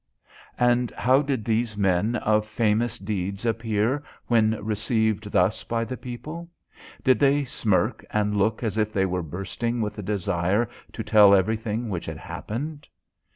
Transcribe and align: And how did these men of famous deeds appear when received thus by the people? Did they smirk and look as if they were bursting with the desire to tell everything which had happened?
And 0.57 0.89
how 0.97 1.21
did 1.21 1.45
these 1.45 1.77
men 1.77 2.15
of 2.15 2.47
famous 2.47 2.97
deeds 2.97 3.45
appear 3.45 4.01
when 4.25 4.57
received 4.65 5.29
thus 5.31 5.63
by 5.63 5.83
the 5.85 5.95
people? 5.95 6.49
Did 7.03 7.19
they 7.19 7.45
smirk 7.45 8.03
and 8.09 8.35
look 8.35 8.63
as 8.63 8.79
if 8.79 8.91
they 8.91 9.05
were 9.05 9.21
bursting 9.21 9.79
with 9.79 9.97
the 9.97 10.01
desire 10.01 10.67
to 10.93 11.03
tell 11.03 11.35
everything 11.35 11.87
which 11.87 12.07
had 12.07 12.17
happened? 12.17 12.87